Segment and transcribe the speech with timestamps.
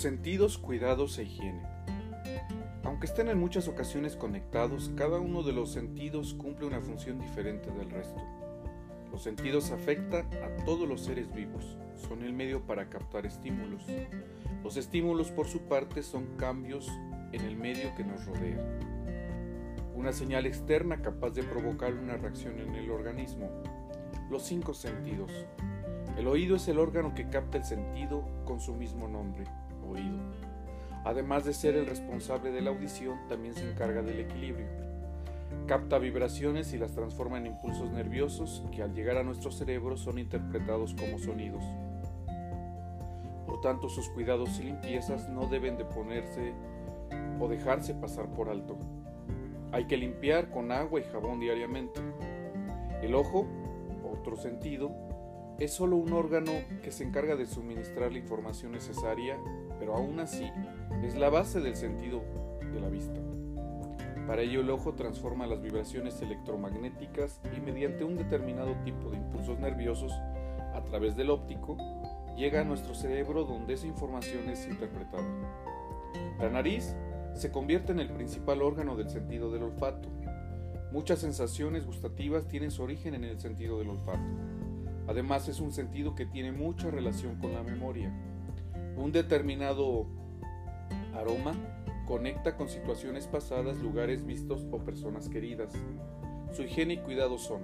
[0.00, 1.60] Sentidos, cuidados e higiene.
[2.84, 7.70] Aunque estén en muchas ocasiones conectados, cada uno de los sentidos cumple una función diferente
[7.70, 8.18] del resto.
[9.12, 13.84] Los sentidos afectan a todos los seres vivos, son el medio para captar estímulos.
[14.64, 16.90] Los estímulos por su parte son cambios
[17.32, 18.80] en el medio que nos rodea.
[19.94, 23.50] Una señal externa capaz de provocar una reacción en el organismo.
[24.30, 25.30] Los cinco sentidos.
[26.16, 29.44] El oído es el órgano que capta el sentido con su mismo nombre,
[29.90, 30.18] oído.
[31.04, 34.66] Además de ser el responsable de la audición, también se encarga del equilibrio.
[35.66, 40.18] Capta vibraciones y las transforma en impulsos nerviosos que al llegar a nuestro cerebro son
[40.18, 41.64] interpretados como sonidos.
[43.46, 46.52] Por tanto, sus cuidados y limpiezas no deben de ponerse
[47.40, 48.76] o dejarse pasar por alto.
[49.72, 52.00] Hay que limpiar con agua y jabón diariamente.
[53.02, 53.46] El ojo,
[54.12, 54.90] otro sentido,
[55.60, 59.38] es solo un órgano que se encarga de suministrar la información necesaria,
[59.78, 60.50] pero aún así
[61.04, 62.22] es la base del sentido
[62.72, 63.20] de la vista.
[64.26, 69.58] Para ello el ojo transforma las vibraciones electromagnéticas y mediante un determinado tipo de impulsos
[69.58, 70.12] nerviosos
[70.72, 71.76] a través del óptico
[72.36, 75.28] llega a nuestro cerebro donde esa información es interpretada.
[76.38, 76.96] La nariz
[77.34, 80.08] se convierte en el principal órgano del sentido del olfato.
[80.90, 84.24] Muchas sensaciones gustativas tienen su origen en el sentido del olfato.
[85.10, 88.12] Además es un sentido que tiene mucha relación con la memoria.
[88.96, 90.06] Un determinado
[91.12, 91.52] aroma
[92.06, 95.72] conecta con situaciones pasadas, lugares vistos o personas queridas.
[96.52, 97.62] Su higiene y cuidado son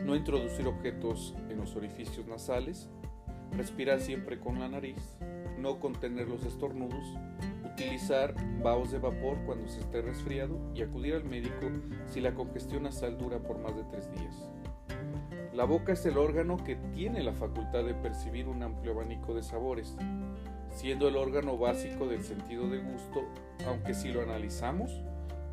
[0.00, 2.88] no introducir objetos en los orificios nasales,
[3.52, 5.16] respirar siempre con la nariz,
[5.60, 7.04] no contener los estornudos,
[7.64, 11.68] utilizar vaos de vapor cuando se esté resfriado y acudir al médico
[12.08, 14.50] si la congestión nasal dura por más de tres días.
[15.60, 19.42] La boca es el órgano que tiene la facultad de percibir un amplio abanico de
[19.42, 19.94] sabores,
[20.70, 23.26] siendo el órgano básico del sentido de gusto,
[23.66, 25.02] aunque si lo analizamos,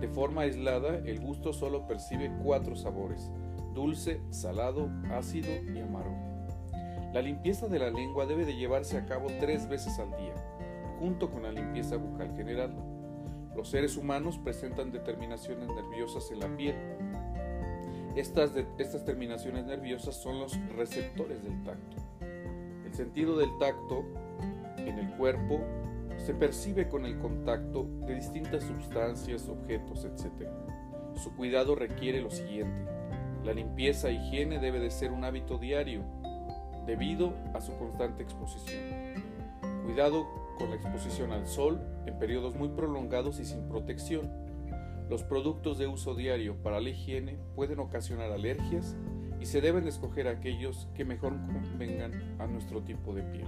[0.00, 3.30] de forma aislada el gusto solo percibe cuatro sabores,
[3.74, 6.16] dulce, salado, ácido y amargo.
[7.12, 10.34] La limpieza de la lengua debe de llevarse a cabo tres veces al día,
[10.98, 12.74] junto con la limpieza bucal general.
[13.54, 16.74] Los seres humanos presentan determinaciones nerviosas en la piel,
[18.16, 21.96] estas, estas terminaciones nerviosas son los receptores del tacto.
[22.84, 24.04] El sentido del tacto
[24.76, 25.60] en el cuerpo
[26.18, 30.48] se percibe con el contacto de distintas sustancias, objetos, etc.
[31.14, 32.86] Su cuidado requiere lo siguiente.
[33.44, 36.02] La limpieza e higiene debe de ser un hábito diario
[36.86, 38.82] debido a su constante exposición.
[39.84, 40.26] Cuidado
[40.58, 44.30] con la exposición al sol en periodos muy prolongados y sin protección
[45.12, 48.96] los productos de uso diario para la higiene pueden ocasionar alergias
[49.42, 53.46] y se deben escoger aquellos que mejor convengan a nuestro tipo de piel.